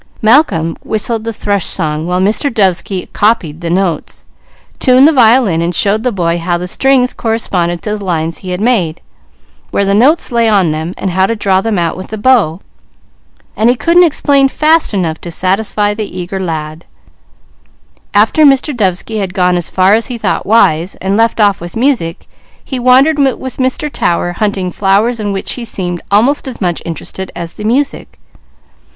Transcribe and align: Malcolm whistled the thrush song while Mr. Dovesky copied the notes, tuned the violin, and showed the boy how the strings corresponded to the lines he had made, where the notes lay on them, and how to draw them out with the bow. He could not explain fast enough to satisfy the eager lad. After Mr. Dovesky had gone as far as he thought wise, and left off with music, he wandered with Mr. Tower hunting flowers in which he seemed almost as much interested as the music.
Malcolm 0.23 0.75
whistled 0.83 1.25
the 1.25 1.31
thrush 1.31 1.67
song 1.67 2.07
while 2.07 2.19
Mr. 2.19 2.51
Dovesky 2.51 3.07
copied 3.13 3.61
the 3.61 3.69
notes, 3.69 4.25
tuned 4.79 5.07
the 5.07 5.11
violin, 5.11 5.61
and 5.61 5.75
showed 5.75 6.01
the 6.01 6.11
boy 6.11 6.39
how 6.39 6.57
the 6.57 6.67
strings 6.67 7.13
corresponded 7.13 7.83
to 7.83 7.95
the 7.95 8.03
lines 8.03 8.39
he 8.39 8.49
had 8.49 8.59
made, 8.59 8.99
where 9.69 9.85
the 9.85 9.93
notes 9.93 10.31
lay 10.31 10.49
on 10.49 10.71
them, 10.71 10.95
and 10.97 11.11
how 11.11 11.27
to 11.27 11.35
draw 11.35 11.61
them 11.61 11.77
out 11.77 11.95
with 11.95 12.07
the 12.07 12.17
bow. 12.17 12.61
He 13.55 13.75
could 13.75 13.97
not 13.97 14.07
explain 14.07 14.47
fast 14.47 14.91
enough 14.91 15.21
to 15.21 15.29
satisfy 15.29 15.93
the 15.93 16.19
eager 16.19 16.39
lad. 16.39 16.83
After 18.11 18.43
Mr. 18.43 18.75
Dovesky 18.75 19.19
had 19.19 19.35
gone 19.35 19.55
as 19.55 19.69
far 19.69 19.93
as 19.93 20.07
he 20.07 20.17
thought 20.17 20.47
wise, 20.47 20.95
and 20.95 21.15
left 21.15 21.39
off 21.39 21.61
with 21.61 21.75
music, 21.77 22.27
he 22.65 22.79
wandered 22.79 23.19
with 23.19 23.57
Mr. 23.57 23.87
Tower 23.87 24.31
hunting 24.31 24.71
flowers 24.71 25.19
in 25.19 25.31
which 25.31 25.51
he 25.51 25.63
seemed 25.63 26.01
almost 26.09 26.47
as 26.47 26.59
much 26.59 26.81
interested 26.87 27.31
as 27.35 27.53
the 27.53 27.63
music. 27.63 28.17